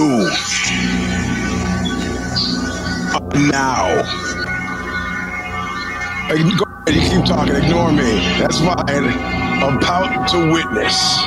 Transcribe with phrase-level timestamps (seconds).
[0.00, 0.30] You
[3.50, 4.02] now.
[6.30, 8.12] Go ahead, you keep talking, ignore me.
[8.38, 9.04] That's fine.
[9.62, 11.18] About to witness.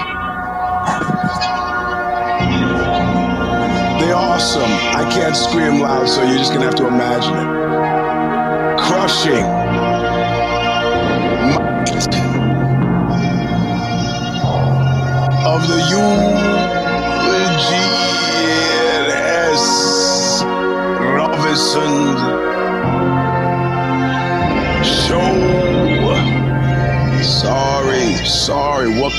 [3.99, 4.63] They're awesome.
[4.63, 8.79] I can't scream loud, so you're just gonna have to imagine it.
[8.79, 9.92] Crushing.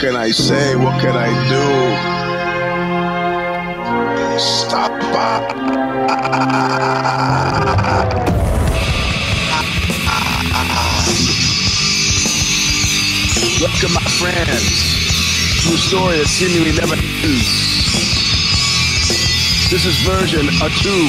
[0.04, 0.76] Can I say?
[0.76, 1.64] What can I do?
[4.38, 4.92] Stop.
[13.62, 14.68] Welcome, my friends,
[15.72, 17.48] a story that seemingly never ends.
[19.70, 21.04] This is version a two.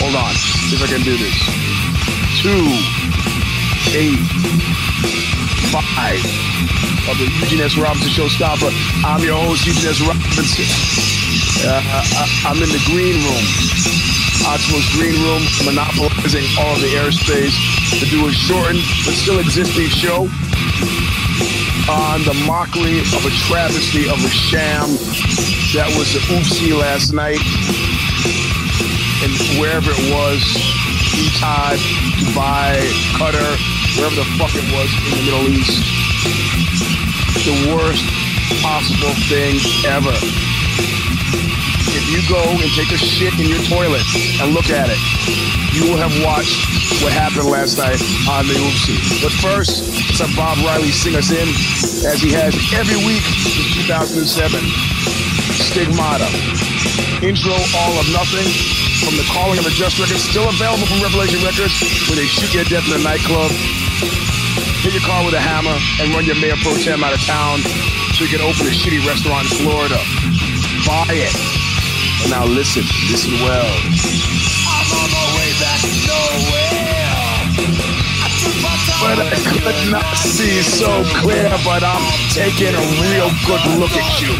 [0.00, 1.36] Hold on, see if I can do this.
[2.40, 2.64] Two,
[3.92, 5.19] eight,
[5.70, 6.18] five
[7.06, 7.78] of the Eugene S.
[7.78, 8.74] Robinson Show Showstomper.
[9.06, 10.02] I'm your host, Eugene S.
[10.02, 10.66] Robinson.
[11.62, 13.44] Uh, I, I'm in the green room,
[14.50, 17.54] Oxbow's green room, monopolizing all of the airspace
[18.02, 20.26] to do a shortened but still existing show
[21.86, 24.90] on the mockery of a travesty of a sham
[25.74, 27.38] that was the oopsie last night.
[29.22, 30.42] And wherever it was,
[31.14, 31.78] Etihad,
[32.18, 32.80] Dubai,
[33.14, 35.80] Qatar, wherever the fuck it was in the Middle East.
[37.46, 38.04] The worst
[38.62, 39.56] possible thing
[39.88, 40.14] ever.
[41.90, 44.04] If you go and take a shit in your toilet
[44.38, 45.00] and look at it,
[45.74, 46.54] you will have watched
[47.02, 48.98] what happened last night on the oopsie.
[49.22, 49.82] But first,
[50.20, 51.48] have Bob Riley sing us in,
[52.06, 54.60] as he has every week since 2007.
[55.56, 56.28] Stigmata.
[57.24, 61.40] Intro All of Nothing from the Calling of the Just record, still available from Revelation
[61.42, 61.72] Records,
[62.08, 63.50] where they shoot you to death in a nightclub.
[64.84, 67.60] Hit your car with a hammer and run your mayor pro tem out of town
[68.16, 70.00] so you can open a shitty restaurant in Florida.
[70.86, 71.34] Buy it.
[72.22, 73.72] And now listen, listen well.
[74.68, 77.99] I'm on my way back nowhere.
[78.40, 82.00] I took my time But I could not see so clear, but I'm
[82.32, 84.32] taking a real good look at you.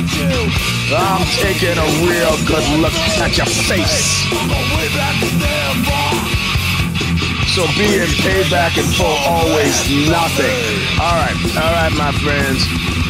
[0.96, 4.24] I'm taking a real good look at your face.
[4.32, 6.00] On my way back never.
[7.52, 9.76] So being paid back in full, always
[10.08, 10.56] nothing.
[11.00, 12.64] All right, all right, my friends.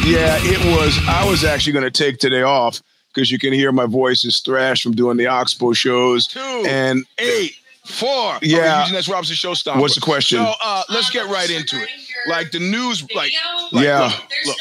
[0.05, 0.97] Yeah, it was.
[1.07, 2.81] I was actually going to take today off
[3.13, 6.27] because you can hear my voice is thrashed from doing the Oxbow shows.
[6.27, 6.39] Two.
[6.67, 7.55] And eight,
[7.91, 8.37] four.
[8.41, 8.81] Yeah.
[8.81, 9.07] Eugene S.
[9.09, 9.79] Robinson Showstomper.
[9.79, 10.39] What's the question?
[10.39, 11.89] So uh, let's get right into it.
[12.27, 13.31] Like the news, like,
[13.71, 14.03] like Yeah.
[14.03, 14.57] look, look.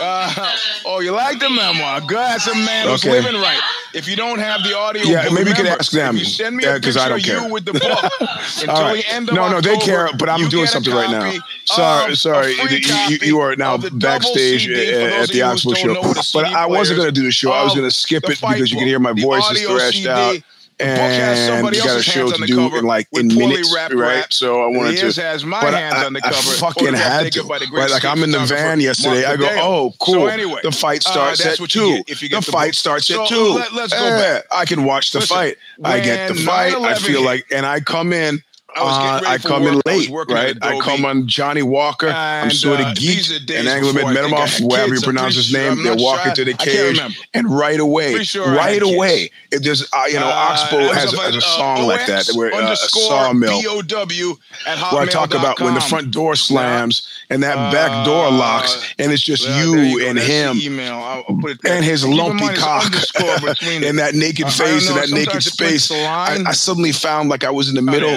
[0.00, 0.50] Uh,
[0.86, 2.00] oh, you like the memoir?
[2.00, 2.16] Good.
[2.16, 3.20] That's a man who's Okay.
[3.20, 3.60] living right.
[3.94, 6.16] If you don't have the audio, Yeah, maybe you can ask them.
[6.16, 7.40] You send me a 'cause picture I don't of care.
[7.42, 8.96] you with the book until right.
[9.04, 11.32] the end of No, no, they care, but I'm doing something right now.
[11.66, 15.34] Sorry, sorry, you- you- are now of the double backstage at- those at of the
[15.36, 16.40] you who Oxbow don't show.
[16.40, 17.52] But I wasn't gonna do the show.
[17.52, 20.36] I was gonna skip it because you can hear my voice is thrashed out.
[20.78, 22.84] The book has somebody got a else's show hands to on the do cover in
[22.84, 24.16] like in minutes, wrapped right?
[24.20, 24.32] rap.
[24.32, 25.22] So I wanted His to.
[25.22, 26.50] has my but hands I, on the I cover.
[26.56, 27.44] fucking had to.
[27.44, 29.24] by the great Right, like I'm in the van yesterday.
[29.24, 30.14] I go, oh, cool.
[30.14, 32.04] So anyway, the fight uh, starts that's at what you two.
[32.08, 33.36] if you get the the fight starts So at two.
[33.54, 34.44] let- let's go Eh, back.
[34.50, 35.56] I can watch the Listen, fight.
[35.84, 36.74] I get the fight.
[36.74, 38.42] I feel hit, like, and I come in.
[38.76, 39.82] I was getting uh, I come in work.
[39.86, 40.56] I was late, at right?
[40.62, 42.08] I come on Johnny Walker.
[42.08, 43.16] I'm And, sort of uh, geek.
[43.16, 45.34] these are the days And Angela before I think I Medvedev, had whoever you pronounce
[45.36, 46.44] his sure- name, I'm they're walking sure.
[46.44, 48.94] to the I cage, and right away, sure I right kids.
[48.94, 52.06] away, it just uh, you know, Uh, Oxbow has, a- has a uh, song like
[52.06, 56.10] that, where uh, a underscore sawmill BOW at where I talk about when the front
[56.10, 60.94] door slams and that back door Uh, locks, and it's just you and him Email.
[60.94, 61.74] I'll, I'll put it there.
[61.76, 62.92] and his lumpy cock
[63.62, 65.90] and that naked I- I face and that naked sometimes it blinks space.
[65.90, 68.10] I, suddenly found like I was in the Oh, middle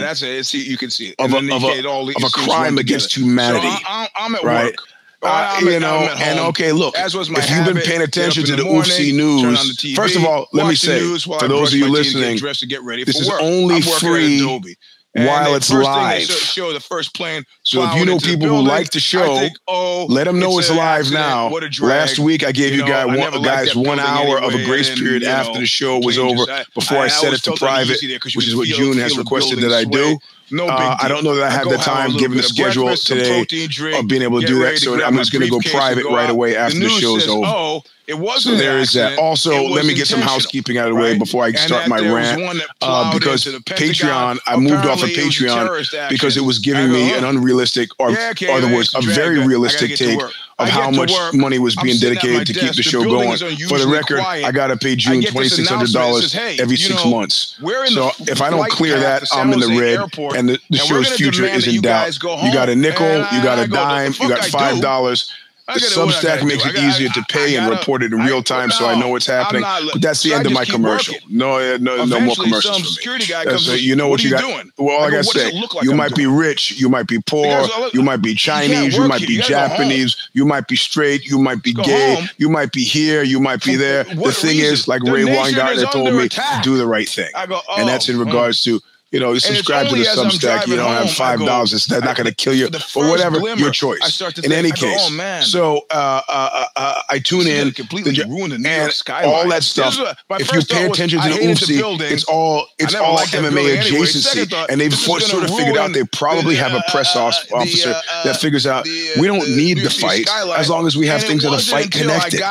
[0.46, 0.64] it.
[0.64, 1.16] See, you can see it.
[1.20, 3.68] of a, of a, all of a crime against humanity.
[3.70, 4.66] So I, am at right?
[4.66, 4.76] work.
[5.22, 8.44] Uh, you at- know, and okay, look, As was my if you've been paying attention
[8.46, 11.48] to the the Oopsie turn the News, TV, first of all, let me say, for
[11.48, 14.76] those of you get listening, to get ready this for is only I'm free.
[15.18, 16.28] While it's first thing they live.
[16.28, 17.44] show the first plane.
[17.66, 20.70] So if you know people who like the show, think, oh, Let them know it's,
[20.70, 21.50] an live now.
[21.82, 25.24] Last week, I gave you, know, guys one, guys one hour of a grace period
[25.24, 27.90] after know, the show was planes over I- before I, I set it to private,
[27.90, 30.20] uneasy there 'cause you which is what June has requested that I do.
[30.52, 33.46] No big Uh, I don't know that I have the time, given the schedule today,
[33.68, 34.78] drink, of being able to do that.
[34.78, 37.46] So I'm just going to go private go right away after the show's says, over.
[37.48, 39.18] Oh, it So wasn't there an is that.
[39.18, 41.20] Also, let me get some housekeeping out of the way right?
[41.20, 42.62] before I start my rant.
[42.80, 44.38] Uh, because into the Pentagon.
[44.38, 48.12] Patreon, I moved off of Patreon because it was a Patreon terrorist because realistic or,
[48.12, 50.20] yeah, okay, the words, a very realistic take
[50.58, 51.34] of how much work.
[51.34, 52.66] money was being dedicated to desk.
[52.66, 53.38] keep the, the show going.
[53.68, 54.46] For the record, quiet.
[54.46, 57.60] I got to pay June twenty six hundred dollars every six know, months.
[57.60, 60.88] So if I don't clear that, I'm in the red, airport, and the, the and
[60.88, 62.14] show's future is in doubt.
[62.24, 65.32] You got a nickel, you got a dime, you got five dollars.
[65.68, 68.70] The Substack makes it gotta, easier to pay gotta, and report it in real time,
[68.70, 69.64] no, so I know what's happening.
[69.64, 71.16] Not, but that's the end of my commercial.
[71.16, 71.38] Working.
[71.38, 72.78] No, no, no more commercials.
[72.78, 73.68] Some security guy comes.
[73.84, 74.42] You know what, what you got?
[74.42, 74.72] Doing?
[74.78, 76.30] Well, like I, go, I said, like you I'm might doing?
[76.30, 80.46] be rich, you might be poor, you, might be Chinese, you, might be Japanese, you
[80.46, 84.04] might be straight, you might be gay, you might be here, you might be there.
[84.04, 86.30] The thing is, like Ray Weingartner told me,
[86.62, 88.80] do the right thing, and that's in regards to
[89.16, 91.72] you know, you subscribe to the Substack, you don't home, have five dollars.
[91.72, 92.68] It's not, not going to kill you,
[92.98, 94.02] or whatever glimmer, your choice.
[94.04, 95.42] I start to in any go, case, oh, man.
[95.42, 98.92] So uh, uh, uh, uh I tune See, in, completely the, ruined the New York
[98.92, 99.34] skyline.
[99.34, 99.98] All that stuff.
[100.32, 104.82] If you pay was, attention to the oopsie, it's all it's all MMA adjacency, and
[104.82, 107.96] they've sort of figured out they probably have a press officer
[108.26, 110.28] that figures out we don't need the fight
[110.58, 112.42] as long as we have things that are fight connected.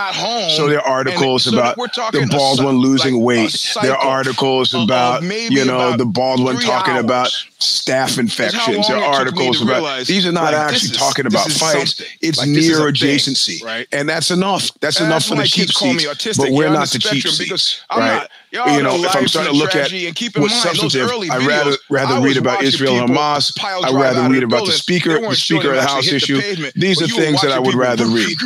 [0.57, 3.75] So there are articles about the Baldwin losing weight.
[3.83, 7.05] There are articles about you know the Baldwin talking hours.
[7.05, 7.29] about
[7.59, 11.97] staph infections or articles about realize, these are not like, actually is, talking about fights.
[11.97, 12.07] Something.
[12.21, 13.87] It's like, near adjacency, thing, right?
[13.93, 14.71] And that's enough.
[14.81, 16.39] That's and enough that's for the cheap seats.
[16.39, 18.29] But we're not the, the cheap seats, right?
[18.29, 19.91] Not, you know, if I'm starting to look at
[20.37, 23.59] what's substantive, I rather rather read about Israel-Hamas.
[23.61, 26.41] I rather read about the speaker, the speaker of the House issue.
[26.77, 28.37] These are things that I would rather read.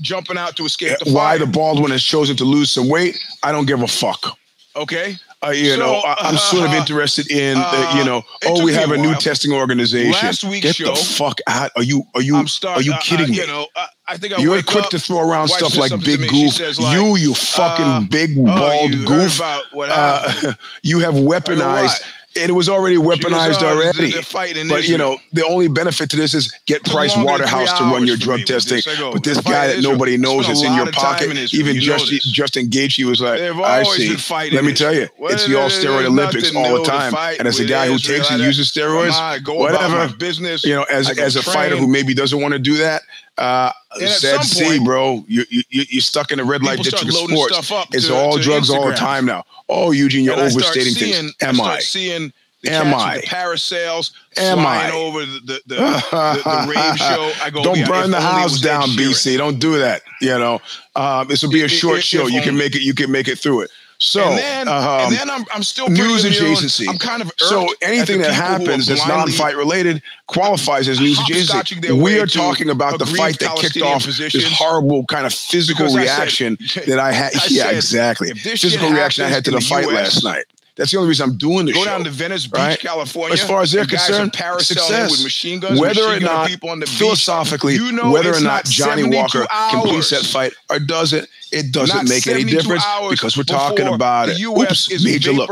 [0.00, 0.98] Jumping out to escape.
[0.98, 3.18] the Why the Baldwin has chosen to lose some weight?
[3.42, 4.38] I don't give a fuck.
[4.76, 8.62] Okay uh, you so, know, I, am sort of interested in, uh, you know, oh,
[8.62, 10.12] we have a, a new testing organization.
[10.12, 11.70] Last week's Get show, the fuck out!
[11.76, 13.36] Are you are you start, are you uh, uh, kidding me?
[13.36, 13.66] You know,
[14.06, 16.60] I think I you're quick up, to throw around stuff like big goof.
[16.60, 19.36] Like, you, uh, oh, you fucking big bald oh, you goof.
[19.36, 22.02] About what uh, you have weaponized
[22.48, 24.12] it was already weaponized was, already.
[24.22, 28.06] Fighting, but you know, the only benefit to this is get Price Waterhouse to run
[28.06, 28.80] your drug testing.
[28.98, 31.52] Go, but this guy that nobody knows is in your pocket.
[31.52, 34.16] Even you Justin Justin Gaethje was like, I see.
[34.54, 37.64] Let me tell you, it's the all steroid Olympics all the time, and as a
[37.64, 39.16] guy who takes and uses steroids,
[39.58, 43.02] whatever business, you know, as as a fighter who maybe doesn't want to do that,
[43.38, 47.70] uh, ZC, point, bro, you, you, you're stuck in the red light district of sports.
[47.92, 48.76] it's to, all to drugs Instagram.
[48.76, 49.44] all the time now.
[49.68, 51.34] Oh, Eugene, you're and overstating seeing, things.
[51.40, 51.76] Am I?
[51.76, 52.32] I seeing
[52.62, 53.16] the Am I?
[53.18, 54.96] The parasails Am flying I?
[54.96, 57.32] over the the, the, the, the rave show.
[57.42, 59.38] I go, don't yeah, burn the house down, BC.
[59.38, 60.02] Don't do that.
[60.20, 60.60] You know,
[60.94, 62.26] um, this will be a short show.
[62.26, 62.42] You only.
[62.42, 62.82] can make it.
[62.82, 63.70] You can make it through it.
[64.02, 66.88] So and then, um, and then I'm, I'm still news adjacency.
[66.88, 72.02] I'm kind of so anything that happens that's non-fight related qualifies as news adjacency.
[72.02, 76.56] We are talking about the fight that kicked off this horrible kind of physical reaction
[76.58, 77.34] I said, that I had.
[77.34, 78.30] I yeah, said, exactly.
[78.32, 80.44] Physical reaction I had to the fight US, last night.
[80.80, 81.74] That's the only reason I'm doing this.
[81.74, 82.80] Go show, down to Venice Beach, right?
[82.80, 83.34] California.
[83.34, 85.10] As far as they're concerned, concerned, success.
[85.10, 88.34] With machine guns, whether machine or not, people on the philosophically, beach, you know whether
[88.34, 92.82] or not Johnny Walker completes that fight or doesn't, it doesn't not make any difference
[93.10, 94.40] because we're talking about it.
[94.40, 95.50] Oops, major look,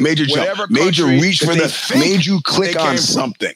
[0.00, 3.52] major jump, major reach for the, made you click on something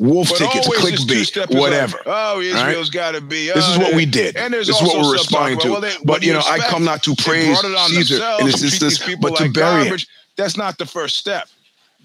[0.00, 2.00] wolf but tickets, clickbait, whatever.
[2.06, 2.92] Oh, Israel's right?
[2.92, 3.48] got to be.
[3.52, 4.36] This is oh, what we did.
[4.36, 5.70] And this is what we're responding to.
[5.70, 9.52] Well, they, but you, know, I come not to praise Caesar in but to like
[9.52, 10.08] bury garbage.
[10.36, 11.48] That's not the first step.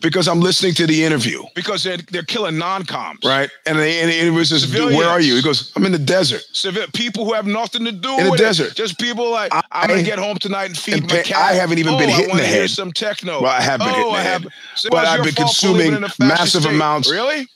[0.01, 1.41] Because I'm listening to the interview.
[1.55, 3.21] Because they're, they're killing non-coms.
[3.23, 3.49] Right.
[3.65, 4.97] And, they, and it was just, Civilians.
[4.97, 5.37] where are you?
[5.37, 6.41] He goes, I'm in the desert.
[6.51, 8.71] Civil, people who have nothing to do in the desert.
[8.71, 8.75] It.
[8.75, 11.37] Just people like, I, am going to get home tonight and feed and my cat.
[11.37, 12.69] I haven't even oh, been hit in the head.
[12.69, 13.41] some techno.
[13.41, 14.47] Well, I have been oh, hit in the head.
[14.91, 17.09] but I've been consuming massive amounts.
[17.09, 17.47] Really?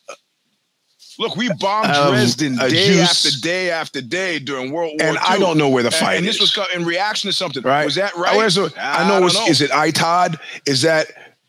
[1.20, 3.26] Look, we bombed um, Dresden day juice.
[3.28, 5.24] after day after day during World War and II.
[5.28, 7.62] I don't know where the fight and, and this was in reaction to something.
[7.62, 7.84] Right?
[7.84, 8.38] Was that right?
[8.38, 9.46] I, the, I, I know, know.
[9.48, 10.40] Is it ITOD?
[10.66, 11.08] Is that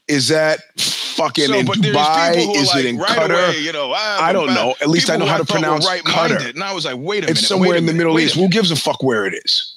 [0.08, 2.56] is that fucking so, in Dubai?
[2.56, 3.48] Is like, it in right Qatar?
[3.48, 4.74] Away, you know, I, I don't know.
[4.80, 6.50] At least I know how to pronounce right Qatar.
[6.50, 7.38] And I was like, wait a minute.
[7.38, 8.34] It's somewhere in the minute, Middle East.
[8.34, 9.76] Who gives a fuck where it is?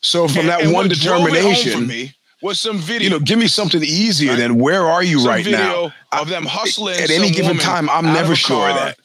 [0.00, 2.12] So from and, that and one determination, me,
[2.44, 3.04] was some video.
[3.04, 4.38] You know, give me something easier right?
[4.38, 5.92] than where are you some right now?
[6.12, 7.88] Of them hustling at any given time.
[7.88, 8.98] I'm never sure of that.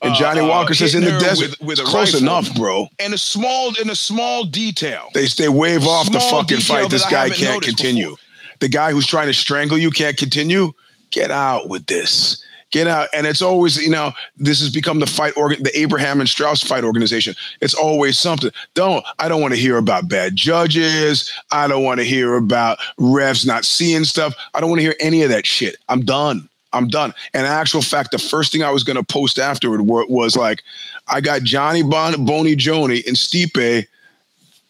[0.00, 2.28] And uh, Johnny uh, Walker uh, says in the desert, with, with close rifle.
[2.28, 2.86] enough, bro.
[3.00, 5.08] And a small, in a small detail.
[5.12, 6.88] They they wave off the fucking fight.
[6.88, 8.10] This guy can't continue.
[8.10, 8.18] Before.
[8.60, 10.72] The guy who's trying to strangle you can't continue.
[11.10, 12.43] Get out with this.
[12.74, 13.08] Get out.
[13.14, 16.60] And it's always, you know, this has become the fight organ, the Abraham and Strauss
[16.60, 17.36] fight organization.
[17.60, 18.50] It's always something.
[18.74, 21.30] Don't I don't want to hear about bad judges.
[21.52, 24.34] I don't want to hear about refs not seeing stuff.
[24.54, 25.76] I don't want to hear any of that shit.
[25.88, 26.48] I'm done.
[26.72, 27.14] I'm done.
[27.32, 30.64] And actual fact, the first thing I was going to post afterward wa- was like,
[31.06, 33.86] I got Johnny bon- Boney Joni and Stipe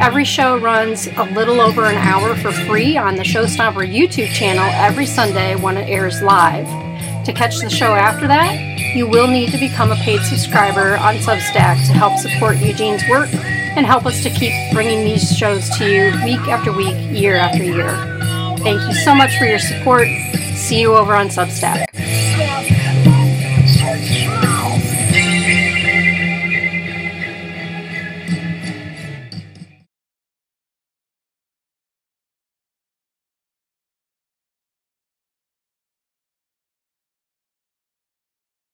[0.00, 4.64] Every show runs a little over an hour for free on the Showstomper YouTube channel
[4.74, 6.66] every Sunday when it airs live.
[7.24, 11.16] To catch the show after that, you will need to become a paid subscriber on
[11.16, 15.84] Substack to help support Eugene's work and help us to keep bringing these shows to
[15.84, 17.90] you week after week, year after year.
[18.58, 20.08] Thank you so much for your support.
[20.54, 21.87] See you over on Substack.